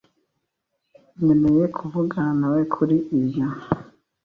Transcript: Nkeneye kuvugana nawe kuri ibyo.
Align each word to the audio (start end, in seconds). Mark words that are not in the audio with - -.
Nkeneye 1.19 1.63
kuvugana 1.75 2.31
nawe 2.39 2.61
kuri 2.73 2.95
ibyo. 3.19 3.45